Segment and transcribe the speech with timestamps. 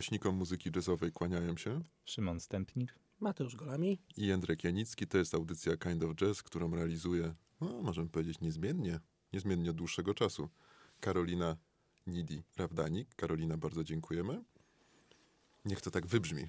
[0.00, 2.94] Miłośnikom muzyki jazzowej kłaniają się Szymon Stępnik.
[3.20, 3.98] Mateusz Golami.
[4.16, 5.06] i Jędrek Janicki.
[5.06, 9.00] To jest audycja Kind of Jazz, którą realizuje, no, możemy powiedzieć, niezmiennie,
[9.32, 10.48] niezmiennie od dłuższego czasu.
[11.00, 11.56] Karolina
[12.06, 13.14] Nidi Rawdanik.
[13.14, 14.44] Karolina, bardzo dziękujemy.
[15.64, 16.48] Niech to tak wybrzmi.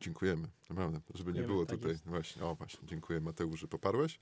[0.00, 1.92] Dziękujemy, naprawdę, żeby nie Dziękujemy, było tak tutaj.
[1.92, 2.04] jest.
[2.04, 4.20] Właśnie, o właśnie, dziękuję Mateusz, że poparłeś.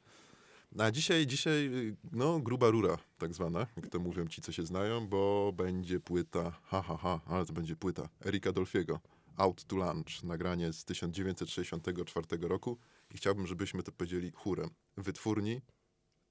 [0.79, 4.67] A dzisiaj, dzisiaj, y, no, gruba rura, tak zwana, jak to mówią ci, co się
[4.67, 9.01] znają, bo będzie płyta, ha, ha, ha, ale to będzie płyta Erika Dolfiego,
[9.37, 12.79] Out to Lunch, nagranie z 1964 roku
[13.11, 14.71] i chciałbym, żebyśmy to powiedzieli chórem.
[14.97, 15.61] Wytwórni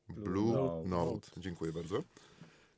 [0.10, 0.90] Blue Note.
[0.90, 1.32] Note.
[1.38, 2.04] Dziękuję bardzo.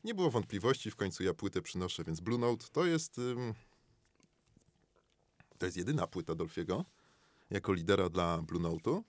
[0.03, 3.53] Nie było wątpliwości, w końcu ja płytę przynoszę, więc Blue Note to jest, ym,
[5.57, 6.85] to jest jedyna płyta Dolfiego
[7.49, 9.03] jako lidera dla Blue Note'u.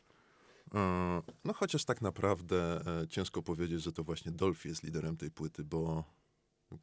[0.75, 5.31] E, No chociaż tak naprawdę e, ciężko powiedzieć, że to właśnie Dolphy jest liderem tej
[5.31, 6.05] płyty, bo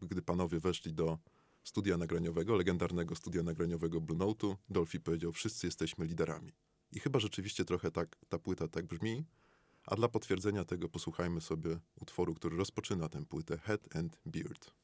[0.02, 1.18] gdy panowie weszli do
[1.64, 6.52] studia nagraniowego, legendarnego studia nagraniowego Blue Note'u, Dolphy powiedział, wszyscy jesteśmy liderami.
[6.92, 9.26] I chyba rzeczywiście trochę tak ta płyta tak brzmi,
[9.86, 14.79] a dla potwierdzenia tego posłuchajmy sobie utworu, który rozpoczyna tę płytę, Head and Beard.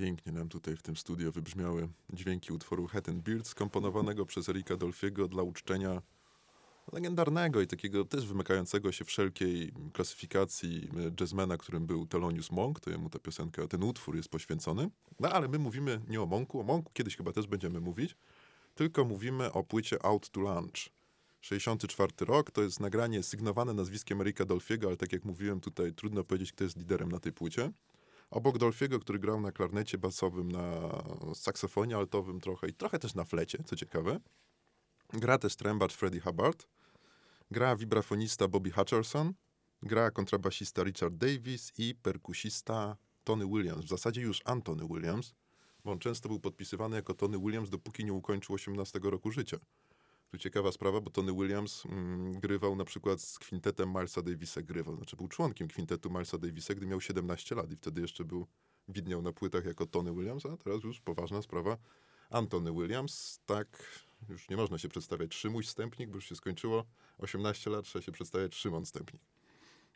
[0.00, 4.76] Pięknie nam tutaj w tym studio wybrzmiały dźwięki utworu Head and Beard, skomponowanego przez Erika
[4.76, 6.02] Dolfiego dla uczczenia
[6.92, 12.90] legendarnego i takiego też wymykającego się wszelkiej klasyfikacji e, jazzmana, którym był Thelonious Monk, to
[12.90, 14.90] jemu ta piosenka, ten utwór jest poświęcony.
[15.20, 18.16] No ale my mówimy nie o Monku, o Monku kiedyś chyba też będziemy mówić,
[18.74, 20.90] tylko mówimy o płycie Out to Lunch.
[21.40, 26.24] 64 rok, to jest nagranie sygnowane nazwiskiem Erika Dolfiego, ale tak jak mówiłem tutaj, trudno
[26.24, 27.72] powiedzieć, kto jest liderem na tej płycie.
[28.30, 30.90] Obok Dolfiego, który grał na klarnecie basowym, na
[31.34, 34.20] saksofonie altowym trochę i trochę też na flecie, co ciekawe.
[35.12, 36.66] Gra też trębacz Freddie Hubbard.
[37.50, 39.34] Gra wibrafonista Bobby Hutcherson.
[39.82, 43.84] Gra kontrabasista Richard Davis i perkusista Tony Williams.
[43.84, 45.34] W zasadzie już Antony Williams,
[45.84, 49.58] bo on często był podpisywany jako Tony Williams, dopóki nie ukończył 18 roku życia.
[50.30, 54.96] Tu ciekawa sprawa, bo Tony Williams mm, grywał na przykład z kwintetem Milesa Davisa, grywał,
[54.96, 58.46] znaczy był członkiem kwintetu Milesa Davisa, gdy miał 17 lat i wtedy jeszcze był,
[58.88, 61.76] widniał na płytach jako Tony Williams, a teraz już poważna sprawa.
[62.30, 63.66] Antony Williams, tak,
[64.28, 66.84] już nie można się przedstawiać Szymuś Stępnik, bo już się skończyło
[67.18, 69.22] 18 lat, trzeba się przedstawiać Szymon Stępnik.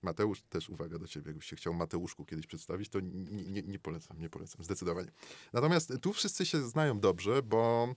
[0.02, 3.78] Mateusz, też uwaga do ciebie, jakbyś się chciał Mateuszku kiedyś przedstawić, to nie, nie, nie
[3.78, 5.10] polecam, nie polecam, zdecydowanie.
[5.52, 7.88] Natomiast tu wszyscy się znają dobrze, bo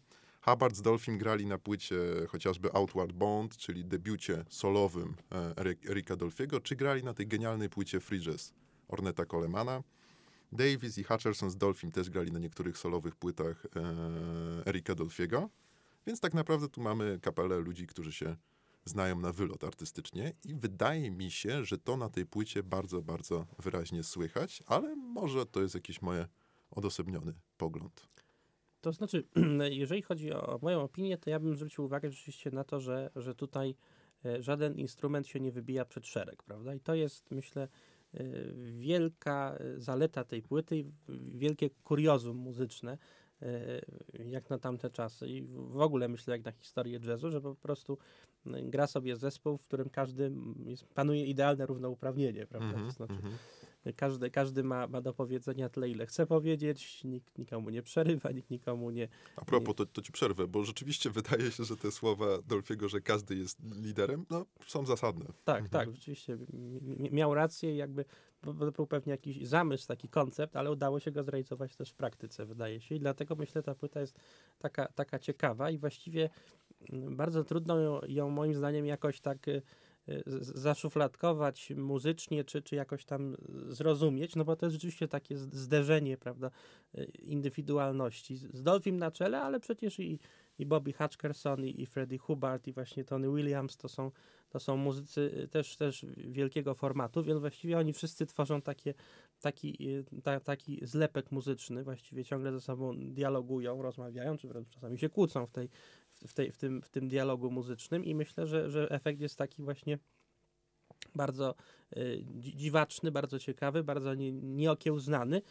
[0.49, 1.95] Hubbard z Dolphin grali na płycie
[2.29, 5.15] chociażby Outward Bound, czyli debiucie solowym
[5.89, 8.53] Erika Dolfiego, czy grali na tej genialnej płycie Jazz
[8.87, 9.83] Orneta Colemana.
[10.51, 15.49] Davis i Hutcherson z Dolphin też grali na niektórych solowych płytach e, Erika Dolfiego.
[16.05, 18.35] Więc tak naprawdę tu mamy kapelę ludzi, którzy się
[18.85, 23.45] znają na wylot artystycznie i wydaje mi się, że to na tej płycie bardzo, bardzo
[23.59, 26.27] wyraźnie słychać, ale może to jest jakiś moje
[26.71, 28.07] odosobniony pogląd.
[28.87, 29.23] To znaczy,
[29.69, 33.35] jeżeli chodzi o moją opinię, to ja bym zwrócił uwagę rzeczywiście na to, że, że
[33.35, 33.75] tutaj
[34.25, 36.73] e, żaden instrument się nie wybija przed szereg, prawda?
[36.73, 37.67] I to jest, myślę,
[38.13, 38.23] e,
[38.71, 40.85] wielka e, zaleta tej płyty,
[41.33, 42.97] wielkie kuriozum muzyczne,
[44.25, 47.97] jak na tamte czasy i w ogóle myślę jak na historię jazzu, że po prostu
[48.45, 50.31] gra sobie zespół, w którym każdy
[50.65, 52.69] jest, panuje idealne równouprawnienie, prawda?
[52.69, 56.25] Mm -hmm, to znaczy, mm -hmm każdy, każdy ma, ma do powiedzenia tyle, ile chce
[56.25, 59.07] powiedzieć, nikt nikomu nie przerywa, nikt nikomu nie...
[59.35, 63.01] A propos, to, to ci przerwę, bo rzeczywiście wydaje się, że te słowa Dolfiego, że
[63.01, 65.25] każdy jest liderem, no, są zasadne.
[65.43, 65.69] Tak, mhm.
[65.69, 66.37] tak, rzeczywiście
[67.11, 68.05] miał rację jakby
[68.41, 72.45] to był pewnie jakiś zamysł, taki koncept, ale udało się go zrealizować też w praktyce,
[72.45, 72.95] wydaje się.
[72.95, 74.19] I dlatego myślę, ta płyta jest
[74.59, 76.29] taka, taka ciekawa i właściwie
[76.89, 79.61] mm, bardzo trudno ją, ją moim zdaniem jakoś tak y,
[80.41, 83.35] zaszufladkować muzycznie, czy, czy jakoś tam
[83.69, 86.51] zrozumieć, no bo to jest rzeczywiście takie zderzenie, prawda,
[87.19, 88.37] indywidualności.
[88.37, 90.19] Z Dolphim na czele, ale przecież i,
[90.59, 94.11] i Bobby Hutcherson, i, i Freddie Hubbard, i właśnie Tony Williams to są,
[94.49, 98.93] to są muzycy też, też wielkiego formatu, więc właściwie oni wszyscy tworzą takie,
[99.41, 99.87] taki,
[100.23, 105.45] ta, taki zlepek muzyczny, właściwie ciągle ze sobą dialogują, rozmawiają, czy wręcz czasami się kłócą
[105.45, 105.69] w tej
[106.27, 109.63] w, tej, w, tym, w tym dialogu muzycznym i myślę, że, że efekt jest taki
[109.63, 109.99] właśnie
[111.15, 111.55] bardzo
[111.97, 115.41] y, dziwaczny, bardzo ciekawy, bardzo nie, nieokiełznany.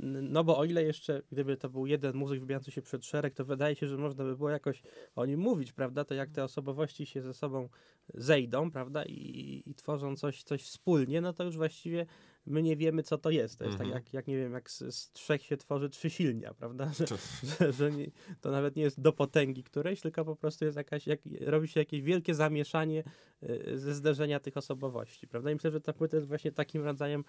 [0.00, 3.44] No bo o ile jeszcze, gdyby to był jeden muzyk wybijający się przed szereg, to
[3.44, 4.82] wydaje się, że można by było jakoś
[5.16, 6.04] o nim mówić, prawda?
[6.04, 7.68] To jak te osobowości się ze sobą
[8.14, 9.04] zejdą, prawda?
[9.04, 12.06] I, i tworzą coś, coś wspólnie, no to już właściwie
[12.46, 13.58] my nie wiemy, co to jest.
[13.58, 14.04] To jest tak mhm.
[14.04, 16.92] jak, jak, nie wiem, jak z, z, trzech się tworzy trzy silnia, prawda?
[16.98, 17.06] Że,
[17.42, 21.06] że, że nie, to nawet nie jest do potęgi którejś, tylko po prostu jest jakaś,
[21.06, 23.04] jak, robi się jakieś wielkie zamieszanie
[23.42, 25.50] y, ze zderzenia tych osobowości, prawda?
[25.50, 27.24] I myślę, że ta płyta jest właśnie takim rodzajem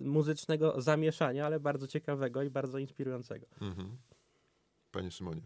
[0.00, 3.46] muzycznego zamieszania, ale bardzo ciekawego i bardzo inspirującego.
[3.60, 3.96] Mhm.
[4.90, 5.42] Panie Szymonie.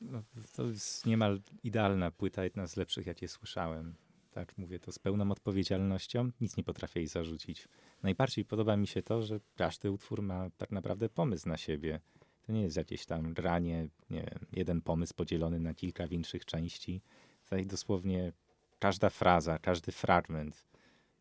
[0.00, 0.22] No,
[0.52, 3.94] to jest niemal idealna płyta, jedna z lepszych, jakie słyszałem
[4.34, 7.68] tak mówię to z pełną odpowiedzialnością, nic nie potrafię jej zarzucić.
[8.02, 12.00] Najbardziej podoba mi się to, że każdy utwór ma tak naprawdę pomysł na siebie.
[12.46, 17.02] To nie jest jakieś tam granie, nie wiem, jeden pomysł podzielony na kilka większych części.
[17.44, 18.32] Tutaj dosłownie
[18.78, 20.66] każda fraza, każdy fragment,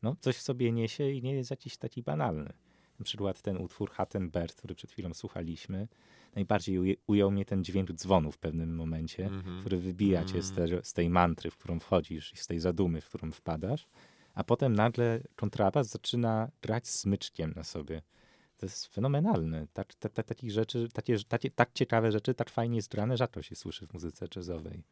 [0.03, 2.53] no coś w sobie niesie i nie jest jakiś taki banalny.
[2.99, 5.87] Na przykład ten utwór Hattenberg, który przed chwilą słuchaliśmy,
[6.35, 9.59] najbardziej ujął mnie ten dźwięk dzwonu w pewnym momencie, mm -hmm.
[9.59, 13.01] który wybija cię z, te, z tej mantry, w którą wchodzisz i z tej zadumy,
[13.01, 13.87] w którą wpadasz,
[14.33, 18.01] a potem nagle kontrabas zaczyna grać smyczkiem na sobie.
[18.57, 19.67] To jest fenomenalne.
[19.73, 23.55] Tak, ta, ta, takich rzeczy, takie, takie, tak ciekawe rzeczy, tak fajnie zgrane, rzadko się
[23.55, 24.83] słyszy w muzyce jazzowej.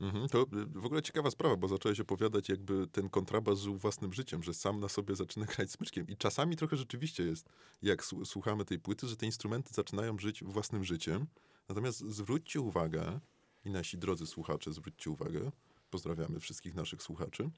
[0.00, 4.12] Mhm, to y, w ogóle ciekawa sprawa, bo zacząłeś opowiadać, jakby ten kontrabas żył własnym
[4.12, 6.08] życiem, że sam na sobie zaczyna grać smyczkiem.
[6.08, 7.48] I czasami trochę rzeczywiście jest,
[7.82, 11.26] jak słuchamy tej płyty, że te instrumenty zaczynają żyć własnym życiem.
[11.68, 13.20] Natomiast zwróćcie uwagę,
[13.64, 15.50] i nasi drodzy słuchacze, zwróćcie uwagę,
[15.90, 17.50] pozdrawiamy wszystkich naszych słuchaczy,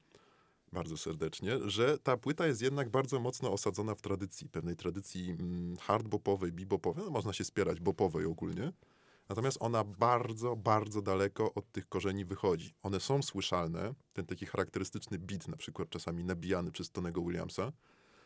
[0.73, 5.77] bardzo serdecznie, że ta płyta jest jednak bardzo mocno osadzona w tradycji, pewnej tradycji mm,
[5.77, 8.73] hardbopowej, bebopowej, no można się spierać, bopowej ogólnie.
[9.31, 12.73] Natomiast ona bardzo, bardzo daleko od tych korzeni wychodzi.
[12.83, 17.71] One są słyszalne, ten taki charakterystyczny beat na przykład czasami nabijany przez Tonego Williamsa.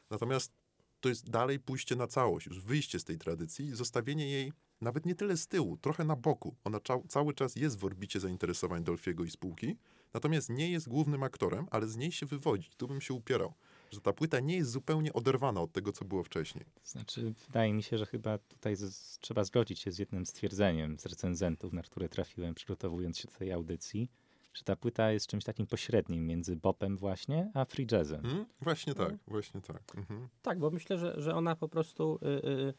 [0.09, 0.51] Natomiast
[1.00, 5.15] to jest dalej pójście na całość, już wyjście z tej tradycji zostawienie jej nawet nie
[5.15, 6.55] tyle z tyłu, trochę na boku.
[6.63, 9.77] Ona cały czas jest w orbicie zainteresowań Dolfiego i spółki,
[10.13, 12.69] natomiast nie jest głównym aktorem, ale z niej się wywodzi.
[12.77, 13.53] Tu bym się upierał,
[13.92, 16.65] że ta płyta nie jest zupełnie oderwana od tego, co było wcześniej.
[16.84, 21.06] Znaczy, wydaje mi się, że chyba tutaj z, trzeba zgodzić się z jednym stwierdzeniem z
[21.06, 24.10] recenzentów, na które trafiłem przygotowując się do tej audycji,
[24.54, 28.22] że ta płyta jest czymś takim pośrednim między bopem właśnie, a free jazzem.
[28.22, 28.46] Hmm?
[28.62, 29.18] Właśnie tak, No.
[29.27, 29.96] właśnie tak.
[29.96, 30.27] Mhm.
[30.42, 32.74] Tak, bo myślę, że, że ona po prostu y, y,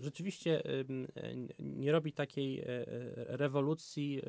[0.00, 0.62] rzeczywiście
[1.58, 2.86] nie robi takiej y, y,
[3.16, 4.22] rewolucji,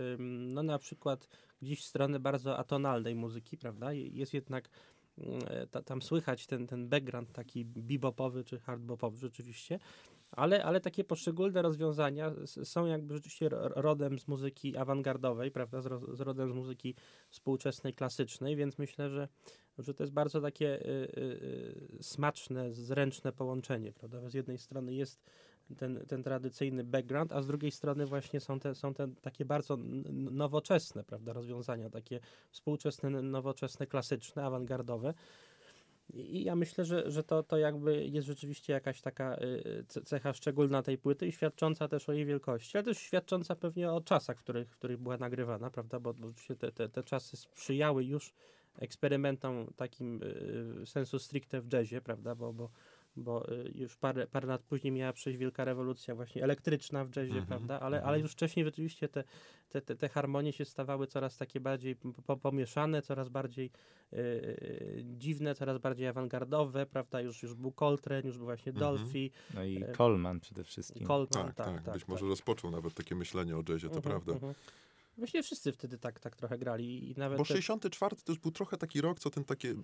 [0.54, 1.28] no na przykład
[1.62, 3.94] gdzieś w stronę bardzo atonalnej muzyki, prawda?
[3.94, 4.70] Jest jednak
[5.72, 9.80] ta, tam słychać ten, ten background taki bebopowy czy hardbopowy rzeczywiście,
[10.32, 15.82] ale, ale takie poszczególne rozwiązania są jakby rzeczywiście ro- rodem z muzyki awangardowej, prawda?
[15.82, 16.96] Z, ro, z rodem z muzyki
[17.30, 19.28] współczesnej, klasycznej, więc myślę, że
[19.78, 21.22] że to jest bardzo takie y, y,
[22.00, 24.30] y, smaczne, zręczne połączenie, prawda?
[24.30, 25.24] Z jednej strony jest
[25.78, 29.78] ten, ten tradycyjny background, a z drugiej strony właśnie są te, są te takie bardzo
[30.12, 32.20] nowoczesne, prawda, rozwiązania, takie
[32.52, 35.14] współczesne, nowoczesne, klasyczne, awangardowe.
[36.13, 40.34] I ja myślę, że, że to, to jakby jest rzeczywiście jakaś taka y, ce- cecha
[40.34, 44.38] szczególna tej płyty i świadcząca też o jej wielkości, ale też świadcząca pewnie o czasach,
[44.38, 46.00] w których, w których była nagrywana, prawda?
[46.00, 48.34] Bo, bo oczywiście te, te, te czasy sprzyjały już
[48.80, 52.36] eksperymentom takim y, sensu stricte w jazzie, prawda?
[52.36, 52.70] Bo, bo,
[53.15, 57.30] bo y, już parę, parę lat później miała przejść wielka rewolucja właśnie elektryczna w jazzie,
[57.30, 57.80] Mhm, prawda?
[57.80, 58.10] Ale, mhm.
[58.10, 59.24] ale już wcześniej rzeczywiście te,
[59.70, 61.96] te, te, te harmonie się stawały coraz takie bardziej
[62.41, 63.72] pomieszane, coraz bardziej
[64.13, 67.22] y, y, dziwne, coraz bardziej awangardowe, prawda?
[67.22, 68.96] Już, już był Coltrane, już był właśnie Mhm.
[68.98, 71.08] Dolphy, No i E, Coleman przede wszystkim.
[71.08, 72.30] Coleman, Tak, tak, tak, Być tak, może tak.
[72.30, 74.48] rozpoczął nawet takie myślenie o jazzie, to Mhm, prawda.
[75.22, 78.51] Właściwie wszyscy wtedy tak, tak trochę grali i nawet Bo te, 64 to już był
[78.51, 79.75] trochę taki rok, co ten takie,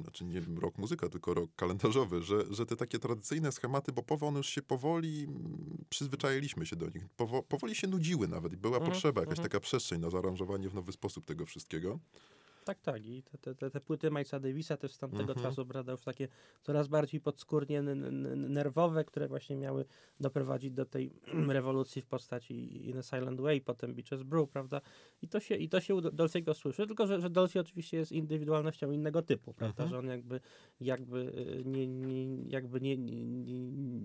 [0.00, 4.38] znaczy nie rok muzyka, tylko rok kalendarzowy, że, że te takie tradycyjne schematy bopowe, one
[4.38, 7.08] już się powoli, mm, przyzwyczailiśmy się do nich.
[7.16, 9.48] Powo, powoli się nudziły nawet i była Mhm, potrzeba, jakaś mhm.
[9.48, 11.98] taka przestrzeń na zaaranżowanie w nowy sposób tego wszystkiego.
[12.64, 13.06] Tak, tak.
[13.06, 15.42] I te, te, te, te płyty Milesa Davisa też z tamtego Mhm.
[15.46, 16.28] czasu, prawda, już takie
[16.62, 17.82] coraz bardziej podskórnie
[18.36, 19.84] nerwowe, które właśnie miały
[20.20, 21.12] doprowadzić do tej
[21.48, 24.80] rewolucji w postaci In a Silent Way, potem Beaches Brew, prawda?
[25.22, 28.12] I to się, i to się u Dolciego słyszy, tylko że, że Dolce oczywiście jest
[28.12, 29.82] indywidualnością innego typu, prawda?
[29.84, 29.88] Mhm.
[29.90, 30.40] Że on jakby,
[30.80, 33.24] jakby, y, nie, nie, jakby nie, nie,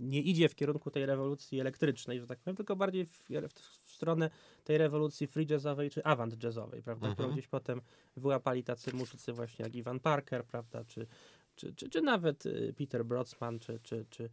[0.07, 3.23] nie, idzie w kierunku tej rewolucji elektrycznej, że tak powiem, tylko bardziej w,
[3.83, 4.29] w stronę
[4.63, 7.07] tej rewolucji free jazzowej czy avant jazzowej, prawda?
[7.07, 7.33] Którą Mhm.
[7.33, 7.81] gdzieś potem
[8.17, 11.07] wyłapali tacy muzycy właśnie jak Ivan Parker, prawda, czy,
[11.55, 14.29] czy, czy, czy nawet y, Peter Brodsman, czy, czy, czy,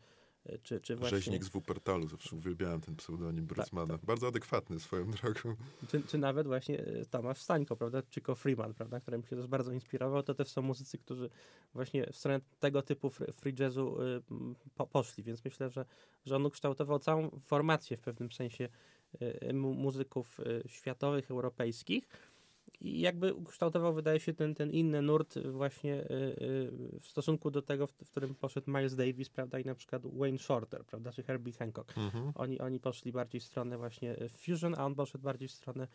[0.62, 3.98] czy, czy właśnie, Rzeźnik z Wuppertalu, zawsze uwielbiałem ten pseudonim Brucmana.
[4.02, 5.56] Bardzo adekwatny swoją drogą.
[5.88, 9.72] czy, czy nawet właśnie y, Tomasz Stańko, prawda, Chico Freeman, prawda, którym się też bardzo
[9.72, 11.30] inspirował, to też są muzycy, którzy
[11.74, 14.22] właśnie w stronę tego typu free, jazzu y,
[14.74, 15.84] po, poszli, więc myślę, że,
[16.24, 18.68] że on ukształtował całą formację w pewnym sensie
[19.52, 22.08] muzyków y, światowych, europejskich,
[22.80, 26.06] i jakby ukształtował, wydaje się, ten, ten inny nurt właśnie y,
[27.00, 30.84] w stosunku do tego, w, którym poszedł Miles Davis, prawda, i na przykład Wayne Shorter,
[30.84, 31.98] prawda, czy Herbie Hancock.
[31.98, 32.32] Mhm.
[32.34, 35.88] Oni, oni poszli bardziej w stronę właśnie fusion, a on poszedł bardziej w stronę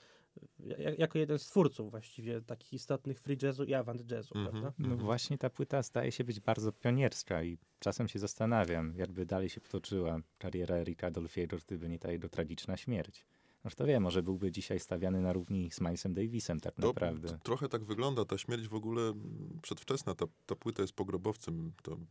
[0.97, 4.51] jako jeden z twórców właściwie takich istotnych free jazzu i avant jazzu, Mhm.
[4.51, 4.73] prawda?
[4.79, 5.05] No Mhm.
[5.05, 9.61] właśnie ta płyta zdaje się być bardzo pionierska i czasem się zastanawiam, jakby dalej się
[9.61, 13.25] potoczyła kariera Erika Dolfiego, gdyby nie ta jego tragiczna śmierć.
[13.63, 17.27] No to wiem, może byłby dzisiaj stawiany na równi z Milesem Davisem tak To naprawdę.
[17.29, 18.25] t- trochę tak wygląda.
[18.25, 21.71] Ta śmierć w ogóle mm, przedwczesna, ta, ta płyta jest pogrobowcem.
[21.83, 22.07] To mm,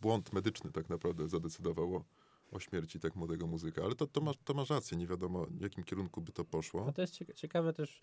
[0.00, 2.04] błąd medyczny tak naprawdę zadecydował o,
[2.52, 3.82] o śmierci tak młodego muzyka.
[3.82, 6.84] Ale to, to, masz, to masz rację, nie wiadomo w jakim kierunku by to poszło.
[6.86, 8.00] No to jest cieka- ciekawe też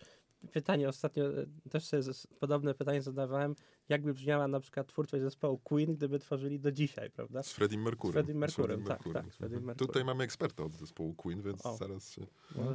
[0.52, 0.88] pytanie.
[0.88, 2.02] Ostatnio e, też sobie
[2.40, 3.54] podobne pytanie zadawałem.
[3.88, 7.42] Jakby brzmiała na przykład twórczość zespołu Queen, gdyby tworzyli do dzisiaj, prawda?
[7.42, 8.12] Z Freddie Mercurym.
[8.12, 9.64] Z Freddie Freddie tak, tak, z Freddie Mhm.
[9.64, 9.88] Mercurym.
[9.88, 11.76] Tutaj mamy eksperta od zespołu Queen, więc O.
[11.76, 12.26] zaraz się...
[12.56, 12.74] No,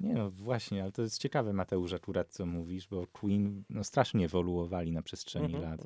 [0.00, 4.24] Nie no, właśnie, ale to jest ciekawe Mateusz akurat co mówisz, bo Queen no, strasznie
[4.24, 5.80] ewoluowali na przestrzeni mhm, lat.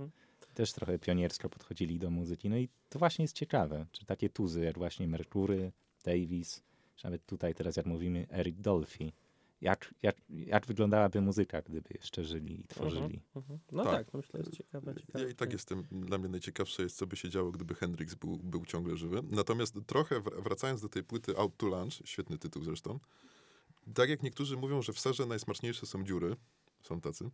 [0.57, 2.49] Też trochę pioniersko podchodzili do muzyki.
[2.51, 5.73] No i to właśnie jest ciekawe, czy takie tuzy jak właśnie Mercury,
[6.05, 6.63] Davis,
[6.97, 9.13] czy nawet tutaj teraz jak mówimy Eric Dolphy.
[9.61, 13.21] Jak, jak, jak wyglądałaby muzyka, gdyby jeszcze żyli i tworzyli?
[13.37, 13.59] Mhm.
[13.73, 13.93] No Tak.
[14.07, 14.95] tak, myślę, że jest ciekawe.
[14.95, 18.15] ciekawe Ja i tak jestem, dla mnie najciekawsze jest, co by się działo, gdyby Hendrix
[18.15, 19.23] był, był ciągle żywy.
[19.31, 23.01] Natomiast trochę wr- wracając do tej płyty Out to Lunch, świetny tytuł zresztą,
[23.95, 26.37] tak jak niektórzy mówią, że w serze najsmaczniejsze są dziury,
[26.83, 27.31] są tacy,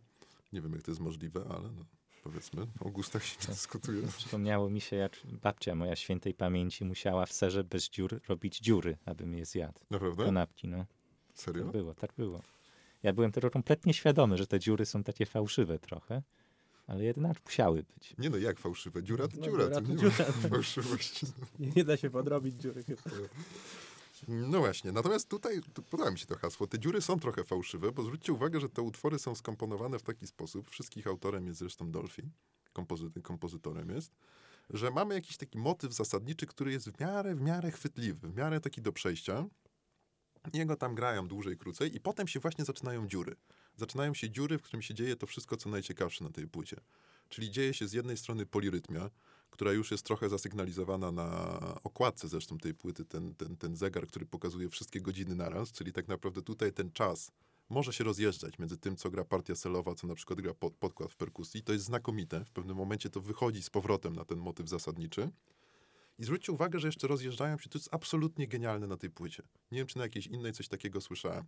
[0.53, 1.85] nie wiem jak to jest możliwe, ale no.
[2.23, 2.67] Powiedzmy.
[2.79, 4.07] O gustach się nie dyskutuje.
[4.17, 8.97] Przypomniało mi się, jak babcia moja świętej pamięci musiała w serze bez dziur robić dziury,
[9.05, 9.79] abym je zjadł.
[9.89, 10.25] Naprawdę?
[10.25, 10.85] Kanapki, no.
[11.33, 11.63] Serio?
[11.63, 12.41] Tak było, tak było.
[13.03, 16.21] Ja byłem tego kompletnie świadomy, że te dziury są takie fałszywe trochę,
[16.87, 18.15] ale jednak musiały być.
[18.17, 19.03] Nie no, jak fałszywe?
[19.03, 20.13] Dziura to No, dziura, dziura to nie dziura.
[20.19, 21.25] ma fałszywości.
[21.59, 23.01] Nie, nie da się podrobić dziury chyba.
[24.27, 26.67] No właśnie, natomiast tutaj tu podoba mi się to hasło.
[26.67, 30.27] Te dziury są trochę fałszywe, bo zwróćcie uwagę, że te utwory są skomponowane w taki
[30.27, 32.29] sposób, wszystkich autorem jest zresztą Dolphy,
[32.73, 34.15] kompozy- kompozytorem jest,
[34.69, 38.59] że mamy jakiś taki motyw zasadniczy, który jest w miarę, w miarę chwytliwy, w miarę
[38.59, 39.45] taki do przejścia.
[40.53, 43.35] Jego tam grają dłużej, krócej i potem się właśnie zaczynają dziury.
[43.75, 46.77] Zaczynają się dziury, w którym się dzieje to wszystko, co najciekawsze na tej płycie.
[47.29, 49.09] Czyli dzieje się z jednej strony polirytmia,
[49.53, 54.25] która już jest trochę zasygnalizowana na okładce zresztą tej płyty, ten, ten, ten zegar, który
[54.25, 57.31] pokazuje wszystkie godziny naraz, czyli tak naprawdę tutaj ten czas
[57.69, 61.11] może się rozjeżdżać między tym, co gra partia celowa, co na przykład gra pod, podkład
[61.11, 61.63] w perkusji.
[61.63, 62.45] To jest znakomite.
[62.45, 65.29] W pewnym momencie to wychodzi z powrotem na ten motyw zasadniczy.
[66.19, 69.43] I zwróćcie uwagę, że jeszcze rozjeżdżają się, to jest absolutnie genialne na tej płycie.
[69.71, 71.45] Nie wiem, czy na jakiejś innej coś takiego słyszałem.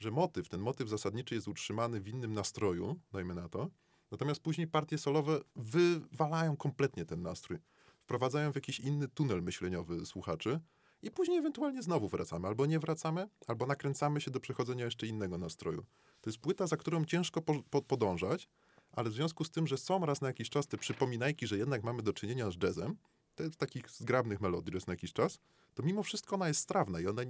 [0.00, 3.70] Że motyw, ten motyw zasadniczy jest utrzymany w innym nastroju, dajmy na to,
[4.10, 7.58] natomiast później partie solowe wywalają kompletnie ten nastrój.
[8.00, 10.60] Wprowadzają w jakiś inny tunel myśleniowy słuchaczy
[11.02, 12.48] i później ewentualnie znowu wracamy.
[12.48, 15.84] Albo nie wracamy, albo nakręcamy się do przechodzenia jeszcze innego nastroju.
[16.20, 18.48] To jest płyta, za którą ciężko po, po, podążać,
[18.92, 21.82] ale w związku z tym, że są raz na jakiś czas te przypominajki, że jednak
[21.82, 22.96] mamy do czynienia z jazzem,
[23.34, 25.38] te takich zgrabnych melodii raz na jakiś czas,
[25.78, 27.22] to mimo wszystko ona jest strawna i ona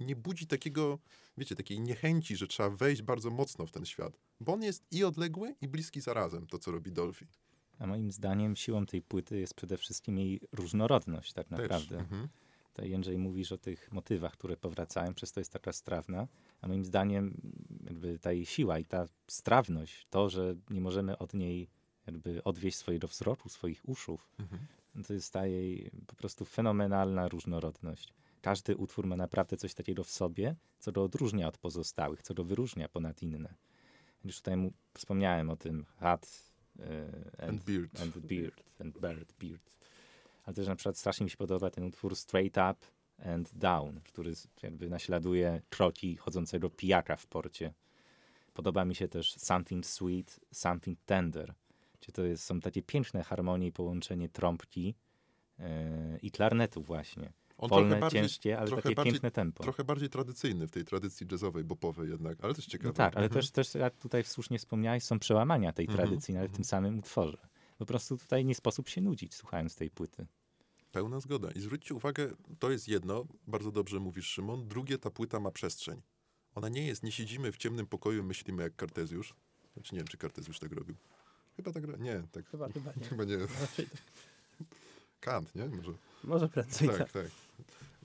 [0.00, 0.98] nie budzi takiego,
[1.38, 4.18] wiecie, takiej niechęci, że trzeba wejść bardzo mocno w ten świat.
[4.40, 7.26] Bo on jest i odległy, i bliski zarazem, to co robi Dolphy.
[7.78, 11.98] A moim zdaniem siłą tej płyty jest przede wszystkim jej różnorodność tak naprawdę.
[11.98, 12.28] Mhm.
[12.68, 16.28] Tutaj Jędrzej mówisz o tych motywach, które powracają, przez to jest taka strawna,
[16.60, 17.40] a moim zdaniem
[17.84, 21.68] jakby ta jej siła i ta strawność, to, że nie możemy od niej
[22.06, 24.66] jakby odwieść swojego wzroku, swoich uszów, Mhm.
[25.02, 28.14] To jest ta jej po prostu fenomenalna różnorodność.
[28.40, 32.44] Każdy utwór ma naprawdę coś takiego w sobie, co go odróżnia od pozostałych, co go
[32.44, 33.54] wyróżnia ponad inne.
[34.24, 38.00] Już tutaj mu wspomniałem o tym Hat e, And Beard.
[38.00, 39.76] and Beard, and Bird, Beard.
[40.44, 42.86] Ale też na przykład strasznie mi się podoba ten utwór Straight Up
[43.30, 47.74] and Down, który jakby naśladuje kroki chodzącego pijaka w porcie.
[48.54, 51.54] Podoba mi się też Something Sweet, Something Tender,
[52.04, 54.94] gdzie to jest, są takie piękne harmonie i połączenie trąbki
[55.58, 57.32] e, i klarnetu właśnie.
[57.58, 59.62] On Wolne, bardziej, ciężkie, ale takie bardziej- piękne tempo.
[59.62, 62.88] trochę bardziej tradycyjny w tej tradycji jazzowej, bopowej jednak, ale też ciekawe.
[62.88, 63.42] No tak, ale Mhm.
[63.42, 66.64] też, też, jak tutaj słusznie wspomniałeś, są przełamania tej Mhm, tradycji, nawet w tym mhm.
[66.64, 67.38] samym utworze.
[67.78, 70.26] Po prostu tutaj nie sposób się nudzić słuchając tej płyty.
[70.92, 71.50] Pełna zgoda.
[71.50, 74.68] I zwróćcie uwagę, to jest jedno, bardzo dobrze mówisz Szymon.
[74.68, 76.02] Drugie, ta płyta ma przestrzeń.
[76.54, 79.34] Ona nie jest, nie siedzimy w ciemnym pokoju, myślimy jak Kartezjusz.
[79.74, 80.96] Znaczy nie wiem, czy Kartezjusz tak robił.
[81.56, 83.06] Chyba tak, nie, tak, Chyba, chyba nie.
[83.06, 83.38] chyba nie.
[83.38, 83.86] Tak.
[85.20, 85.66] Kant, nie?
[85.66, 85.92] Może.
[86.24, 86.98] Może prędzej tak.
[86.98, 87.26] Tak, tak.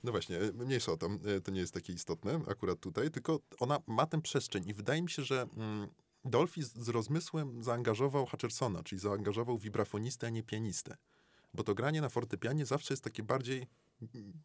[0.04, 3.80] No właśnie, mniejsza o to, e, to nie jest takie istotne akurat tutaj, tylko ona
[3.88, 5.88] ma tę przestrzeń i wydaje mi się, że mm,
[6.26, 10.98] Dolphy z, z rozmysłem zaangażował Hutchersona, czyli zaangażował wibrafonistę, a nie pianistę.
[11.54, 13.68] Bo to granie na fortepianie zawsze jest takie bardziej,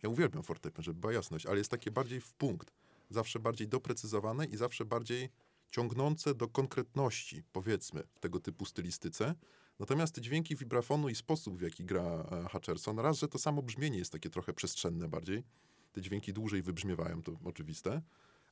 [0.03, 2.73] ja uwielbiam fortepian, żeby była jasność, ale jest takie bardziej w punkt,
[3.11, 5.31] zawsze bardziej doprecyzowane i zawsze bardziej
[5.75, 9.35] ciągnące do konkretności, powiedzmy, w tego typu stylistyce.
[9.79, 13.99] Natomiast dźwięki wibrafonu i sposób, w jaki gra e, Hutcherson, raz, że to samo brzmienie
[13.99, 15.45] jest takie trochę przestrzenne bardziej.
[15.93, 18.03] Te dźwięki dłużej wybrzmiewają, to oczywiste.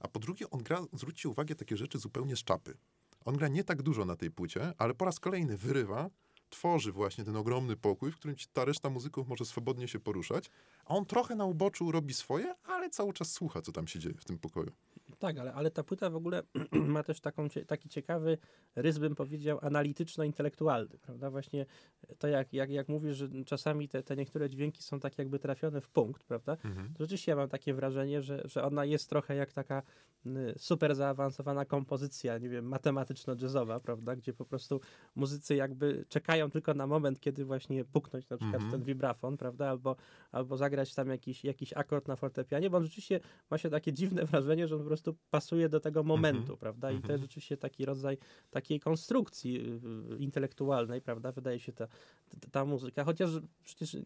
[0.00, 2.76] A po drugie, on gra, zwróćcie uwagę, takie rzeczy zupełnie z czapy.
[3.24, 6.10] On gra nie tak dużo na tej płycie, ale po raz kolejny wyrywa,
[6.50, 10.50] tworzy właśnie ten ogromny pokój, w którym ta reszta muzyków może swobodnie się poruszać,
[10.84, 14.14] a on trochę na uboczu robi swoje, ale cały czas słucha, co tam się dzieje
[14.18, 14.72] w tym pokoju.
[15.18, 16.42] Tak, ale, ale ta płyta w ogóle
[16.72, 18.38] ma też taką, taki ciekawy
[18.76, 21.30] rys, bym powiedział, analityczno-intelektualny, prawda?
[21.30, 21.66] Właśnie
[22.18, 25.80] to, jak, jak, jak mówisz, że czasami te, te niektóre dźwięki są tak jakby trafione
[25.80, 26.56] w punkt, prawda?
[26.64, 26.94] Mhm.
[26.94, 29.82] To rzeczywiście ja mam takie wrażenie, że, że ona jest trochę jak taka
[30.26, 34.16] y, super zaawansowana kompozycja, nie wiem, matematyczno-jazzowa, prawda?
[34.16, 34.80] Gdzie po prostu
[35.14, 38.70] muzycy jakby czekają tylko na moment, kiedy właśnie puknąć na przykład Mhm.
[38.72, 39.68] ten wibrafon, prawda?
[39.68, 39.96] Albo,
[40.32, 44.24] albo zagrać tam jakiś, jakiś akord na fortepianie, bo on rzeczywiście ma się takie dziwne
[44.24, 46.90] wrażenie, że on po prostu pasuje do tego momentu, prawda?
[46.90, 47.12] I to Mhm.
[47.12, 48.18] jest rzeczywiście taki rodzaj
[48.50, 49.56] takiej konstrukcji
[50.10, 51.32] y, y, intelektualnej, prawda?
[51.32, 51.86] Wydaje się ta,
[52.40, 53.30] ta, ta muzyka, chociaż
[53.64, 54.02] przecież y,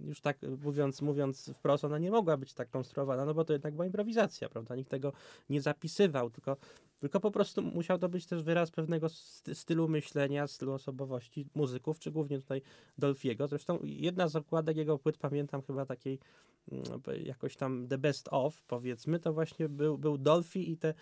[0.00, 3.74] już tak mówiąc, mówiąc wprost, ona nie mogła być tak konstruowana, no bo to jednak
[3.74, 4.76] była improwizacja, prawda?
[4.76, 5.12] Nikt tego
[5.50, 6.56] nie zapisywał, tylko,
[7.00, 11.98] tylko po prostu musiał to być też wyraz pewnego sty- stylu myślenia, stylu osobowości muzyków,
[11.98, 12.62] czy głównie tutaj
[12.98, 13.48] Dolfiego.
[13.48, 16.18] Zresztą jedna z okładek jego płyt, pamiętam chyba takiej
[16.72, 16.84] mm,
[17.24, 20.94] jakoś tam the best of, powiedzmy, to właśnie był, był Dolphy i te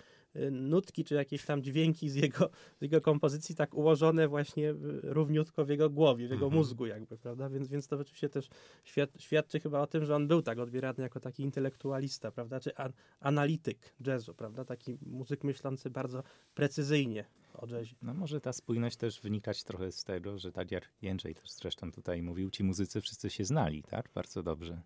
[0.50, 5.64] nutki, czy jakieś tam dźwięki z jego, z jego kompozycji tak ułożone właśnie y, równiutko
[5.64, 6.58] w jego głowie, w jego Mhm.
[6.58, 7.48] mózgu jakby, prawda?
[7.48, 8.48] Więc, więc to oczywiście też
[8.84, 12.60] świad świadczy chyba o tym, że on był tak odbierany jako taki intelektualista, prawda?
[12.60, 14.64] Czy an analityk jazzu, prawda?
[14.64, 16.22] Taki muzyk myślący bardzo
[16.54, 17.96] precyzyjnie o jazzie.
[18.02, 21.92] No może ta spójność też wynikać trochę z tego, że tak jak Jędrzej też zresztą
[21.92, 24.10] tutaj mówił, ci muzycy wszyscy się znali, tak?
[24.14, 24.82] Bardzo dobrze.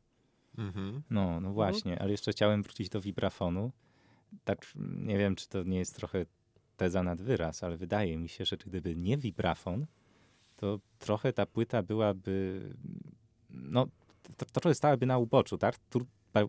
[0.58, 1.02] Mhm.
[1.10, 3.72] No, no właśnie, ale jeszcze chciałem wrócić do vibrafonu.
[4.44, 4.66] Tak,
[4.96, 6.26] nie wiem, czy to nie jest trochę
[6.76, 9.86] teza nad wyraz, ale wydaje mi się, że gdyby nie vibrafon,
[10.56, 12.62] to trochę ta płyta byłaby,
[13.50, 13.86] no,
[14.52, 15.78] trochę stałaby na uboczu, tak?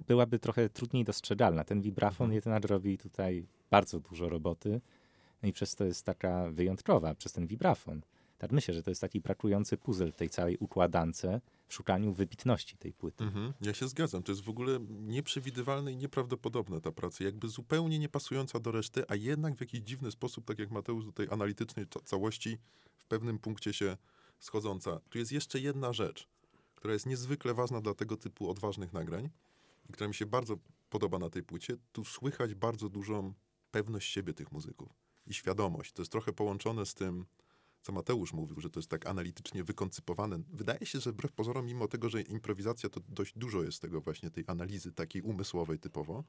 [0.08, 1.63] Byłaby trochę trudniej dostrzegalna.
[1.63, 2.36] Ten vibrafon Mhm.
[2.36, 4.82] jednak robi tutaj bardzo dużo roboty
[5.43, 8.02] i przez to jest taka wyjątkowa, przez ten vibrafon.
[8.43, 11.25] Tak myślę, że to jest taki brakujący puzzle w tej całej układance
[11.67, 13.23] w szukaniu wybitności tej płyty.
[13.23, 13.53] Mhm.
[13.62, 14.23] Ja się zgadzam.
[14.23, 17.23] To jest w ogóle nieprzewidywalne i nieprawdopodobne ta praca.
[17.23, 21.06] Jakby zupełnie nie pasująca do reszty, a jednak w jakiś dziwny sposób, tak jak Mateusz
[21.06, 22.58] do tej analitycznej ca- całości,
[22.97, 23.97] w pewnym punkcie się
[24.39, 24.99] schodząca.
[25.10, 26.27] Tu jest jeszcze jedna rzecz,
[26.75, 29.29] która jest niezwykle ważna dla tego typu odważnych nagrań
[29.89, 30.58] i która mi się bardzo
[30.89, 31.77] podoba na tej płycie.
[31.91, 33.34] Tu słychać bardzo dużą
[33.71, 34.89] pewność siebie tych muzyków
[35.27, 35.91] i świadomość.
[35.91, 37.25] To jest trochę połączone z tym,
[37.84, 40.39] co Mateusz mówił, że to jest tak analitycznie wykoncypowane.
[40.54, 44.32] Wydaje się, że wbrew pozorom, mimo tego, że improwizacja to dość dużo jest tego właśnie,
[44.32, 46.24] tej analizy takiej umysłowej typowo.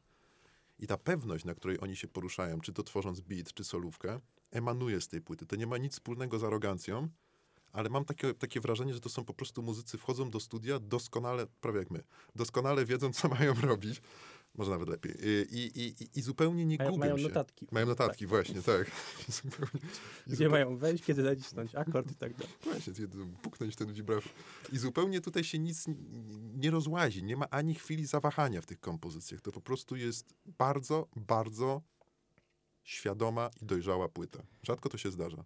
[0.79, 5.01] I ta pewność, na której oni się poruszają, czy to tworząc beat, czy solówkę, emanuje
[5.01, 5.47] z tej płyty.
[5.47, 7.09] To nie ma nic wspólnego z arogancją,
[7.73, 11.47] ale mam takie, takie wrażenie, że to są po prostu muzycy, wchodzą do studia doskonale,
[11.61, 12.03] prawie jak my,
[12.37, 14.03] doskonale wiedzą, co mają robić.
[14.55, 15.15] Może nawet lepiej.
[15.23, 17.23] I, i, i, i zupełnie nie Mają, gubią mają się.
[17.23, 17.67] notatki.
[17.73, 18.91] Mają notatki, właśnie, tak.
[19.43, 19.81] zupełnie,
[20.27, 22.55] i Gdzie mają wejść, kiedy nacisnąć akord i tak dalej.
[22.65, 24.33] Właśnie, kiedy puknąć ten wibrafor.
[24.73, 25.85] I zupełnie tutaj się nic
[26.55, 27.23] nie rozłazi.
[27.23, 29.41] Nie ma ani chwili zawahania w tych kompozycjach.
[29.41, 31.83] To po prostu jest bardzo, bardzo
[32.83, 34.43] świadoma i dojrzała płyta.
[34.63, 35.45] Rzadko to się zdarza.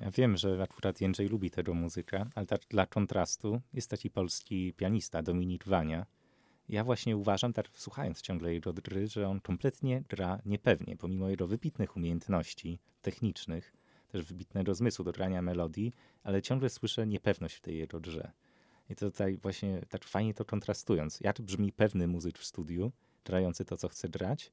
[0.00, 4.72] Ja wiem, że akurat Jędrzej lubi tego muzyka, ale tak dla kontrastu jest taki polski
[4.72, 6.06] pianista Dominik Wania.
[6.68, 11.46] Ja właśnie uważam, tak słuchając ciągle jego gry, że on kompletnie gra niepewnie, pomimo jego
[11.46, 13.72] wybitnych umiejętności technicznych,
[14.08, 18.32] też wybitnego zmysłu do grania melodii, ale ciągle słyszę niepewność w tej jego grze.
[18.90, 21.20] I to tutaj właśnie tak fajnie to kontrastując.
[21.20, 22.92] Jak brzmi pewny muzyk w studiu,
[23.24, 24.52] grający to, co chce grać,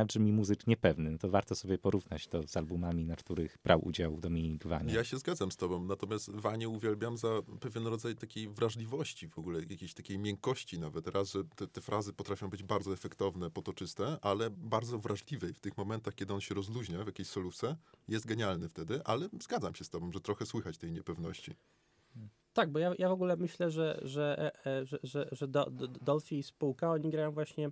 [0.00, 1.10] a brzmi muzyk niepewny.
[1.10, 4.94] No to warto sobie porównać to z albumami, na których brał udział Dominik Wania.
[4.94, 7.28] Ja się zgadzam z tobą, natomiast Wanie uwielbiam za
[7.60, 11.06] pewien rodzaj takiej wrażliwości w ogóle, jakiejś takiej miękkości nawet.
[11.08, 15.58] Raz, że te, te frazy potrafią być bardzo efektowne, potoczyste, ale bardzo wrażliwe i w
[15.58, 17.76] tych momentach, kiedy on się rozluźnia w jakiejś solówce,
[18.08, 21.54] jest genialny wtedy, ale zgadzam się z tobą, że trochę słychać tej niepewności.
[22.52, 25.70] Tak, bo ja, ja w ogóle myślę, że, że, e, e, że, że, że Do-
[25.70, 27.70] Do- Dolphy i spółka, oni grają właśnie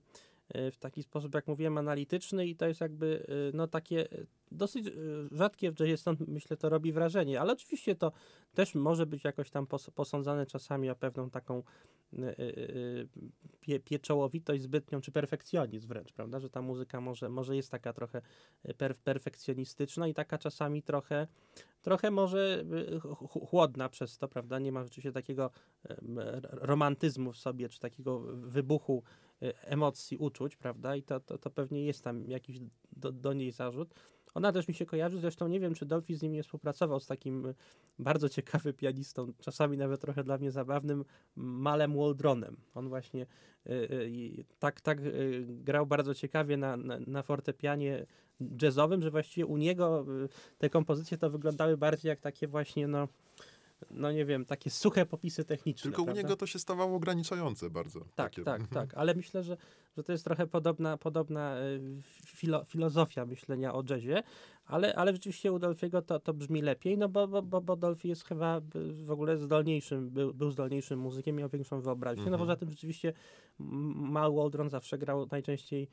[0.55, 4.87] w taki sposób, jak mówiłem, analityczny i to jest jakby e, no takie e, dosyć
[4.87, 4.93] e,
[5.33, 8.13] rzadkie w jazzie, stąd myślę to robi wrażenie, ale oczywiście to
[8.55, 11.63] też może być jakoś tam pos, posądzane czasami o pewną taką
[12.19, 12.35] e, e, e,
[13.61, 18.23] pie, pieczołowitość zbytnią, czy perfekcjonizm wręcz, prawda, że ta muzyka może, może jest taka trochę
[18.65, 21.27] e, per, perfekcjonistyczna i taka czasami trochę
[21.83, 22.65] trochę może
[23.03, 24.59] ch- ch- chłodna przez to, prawda?
[24.59, 25.51] Nie ma rzeczywiście takiego
[26.51, 29.03] romantyzmu w sobie, czy takiego wybuchu
[29.65, 30.97] emocji, uczuć, prawda?
[30.97, 32.61] I to, to, to pewnie jest tam jakiś
[32.93, 33.95] do, do niej zarzut.
[34.35, 37.07] Ona też mi się kojarzy, zresztą nie wiem, czy Dolphy z nim nie współpracował z
[37.07, 37.55] takim y,
[37.99, 41.05] bardzo ciekawym pianistą, czasami nawet trochę dla mnie zabawnym,
[41.37, 42.57] Malem Waldronem.
[42.75, 43.27] On właśnie
[43.67, 48.07] y, y, tak, tak y, grał bardzo ciekawie na, na, na fortepianie
[48.63, 53.09] jazzowym, że właściwie u niego y, te kompozycje to wyglądały bardziej jak takie właśnie, no,
[53.91, 55.83] no nie wiem, takie suche popisy techniczne.
[55.91, 56.23] Tylko u prawda?
[56.23, 58.01] niego to się stawało ograniczające bardzo.
[58.01, 58.45] Tak, takie.
[58.45, 58.89] tak, Mhm.
[58.89, 59.57] tak, ale myślę, że,
[59.97, 61.81] że to jest trochę podobna, podobna y,
[62.27, 64.23] filo, filozofia myślenia o jazzie,
[64.67, 68.25] ale, ale rzeczywiście u Dolfiego to, to brzmi lepiej, no bo, bo, bo, Dolphy jest
[68.25, 68.61] chyba
[69.05, 72.41] w ogóle zdolniejszym, był, był zdolniejszym muzykiem, miał większą wyobraźnię, no Mhm.
[72.41, 73.13] poza tym rzeczywiście
[73.59, 75.89] Mal Waldron zawsze grał najczęściej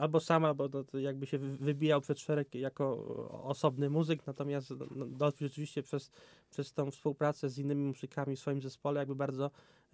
[0.00, 3.04] albo sam, albo to, to jakby się wy- wybijał przed szereg jako
[3.44, 6.10] osobny muzyk, natomiast no, Dolphy rzeczywiście przez,
[6.50, 9.50] przez tą współpracę z innymi muzykami w swoim zespole jakby bardzo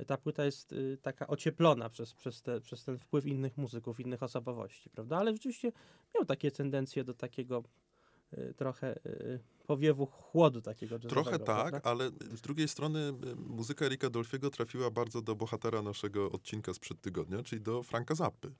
[0.06, 4.22] ta płyta jest y, taka ocieplona przez, przez, te, przez ten wpływ innych muzyków, innych
[4.22, 5.16] osobowości, prawda?
[5.18, 5.72] Ale rzeczywiście
[6.14, 7.62] miał takie tendencje do takiego
[8.38, 11.90] y, trochę y, powiewu chłodu takiego jazzowego, Trochę tak, prawda?
[11.90, 17.00] ale z drugiej strony y, muzyka Erika Dolfiego trafiła bardzo do bohatera naszego odcinka sprzed
[17.00, 18.52] tygodnia, czyli do Franka Zappy,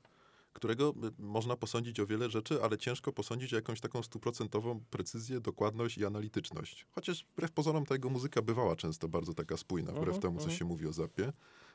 [0.55, 5.41] którego y, można posądzić o wiele rzeczy, ale ciężko posądzić o jakąś taką stuprocentową precyzję,
[5.41, 6.87] dokładność i analityczność.
[6.91, 10.45] Chociaż wbrew pozorom ta jego muzyka bywała często bardzo taka spójna, wbrew Mhm, temu, co
[10.45, 10.59] mhm.
[10.59, 11.33] się mówi o Zappie.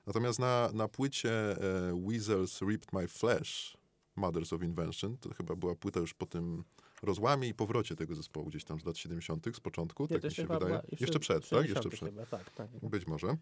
[0.07, 3.77] Natomiast na, na płycie e, Weasels Ripped My Flesh
[4.15, 5.17] Mothers of Invention.
[5.17, 6.63] To chyba była płyta już po tym
[7.01, 9.45] rozłamie i powrocie tego zespołu gdzieś tam z lat 70.
[9.55, 10.65] z początku, tak to mi się wydaje.
[10.65, 11.69] była Jeszcze, przed, tak?
[11.69, 12.09] Jeszcze 60 przed.
[12.09, 12.89] Chyba, tak, tak.
[12.89, 13.37] Być może.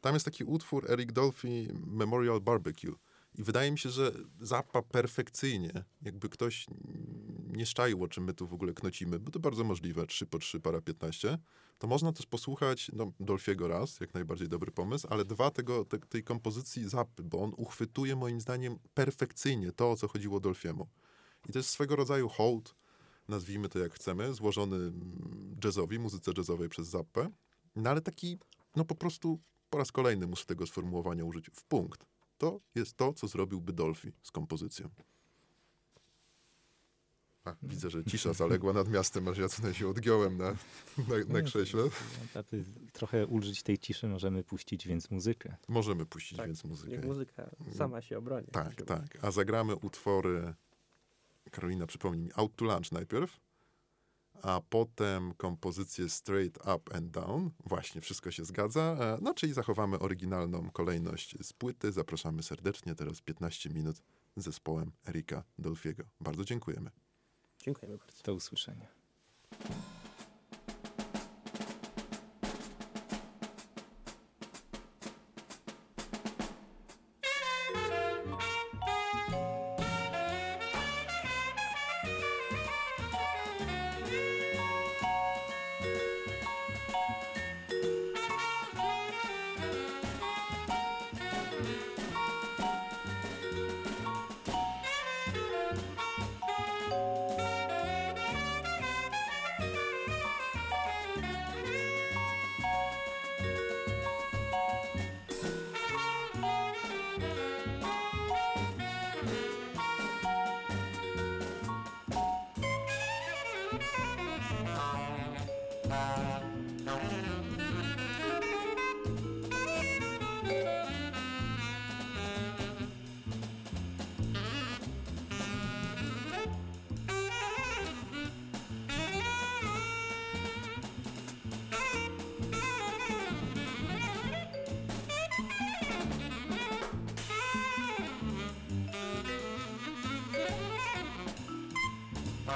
[0.00, 2.94] Tam jest taki utwór Eric Dolphy Memorial Barbecue.
[3.34, 6.66] I wydaje mi się, że Zappa perfekcyjnie, jakby ktoś
[7.52, 10.38] nie szczaił, o czym my tu w ogóle knocimy, bo to bardzo możliwe, 3 po
[10.38, 11.38] 3, para 15,
[11.78, 15.98] to można też posłuchać no, Dolfiego raz, jak najbardziej dobry pomysł, ale dwa tego, te,
[15.98, 20.88] tej kompozycji Zappy, bo on uchwytuje moim zdaniem perfekcyjnie to, o co chodziło Dolfiemu.
[21.48, 22.74] I to jest swego rodzaju hołd,
[23.28, 27.30] nazwijmy to jak chcemy, złożony mm, jazzowi, muzyce jazzowej przez Zappę,
[27.76, 28.38] no ale taki,
[28.76, 32.07] no po prostu po raz kolejny muszę tego sformułowania użyć w punkt.
[32.38, 34.88] To jest to, co zrobiłby Dolphy z kompozycją.
[37.44, 40.56] A, widzę, że cisza zaległa nad miastem, aż ja tutaj się odgiąłem na,
[41.08, 41.82] na, na krześle.
[42.34, 45.56] Aby trochę ulżyć tej ciszy możemy puścić więc muzykę.
[45.68, 46.92] Możemy puścić Tak, więc muzykę.
[46.92, 48.46] Niech muzyka sama się obroni.
[48.52, 49.18] Tak, Się tak.
[49.22, 50.54] A zagramy utwory,
[51.50, 53.40] Karolina przypomnij mi, Out to Lunch najpierw,
[54.42, 57.50] a potem kompozycję Straight Up and Down.
[57.66, 58.96] Właśnie, wszystko się zgadza.
[59.00, 61.92] E, No, czyli zachowamy oryginalną kolejność z płyty.
[61.92, 62.94] Zapraszamy serdecznie.
[62.94, 63.96] Teraz 15 minut
[64.36, 66.04] z zespołem Erika Dolfiego.
[66.20, 66.90] Bardzo dziękujemy.
[67.62, 68.22] Dziękujemy bardzo.
[68.22, 68.86] Do usłyszenia.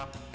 [0.03, 0.32] 감사합니다.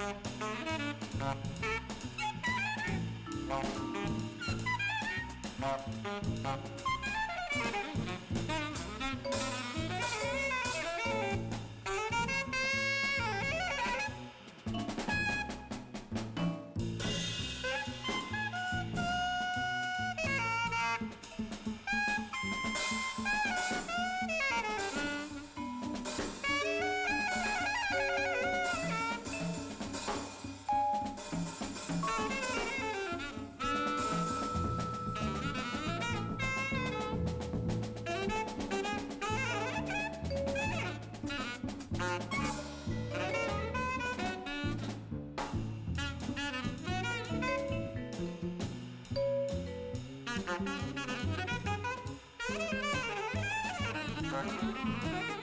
[54.84, 55.37] Bye.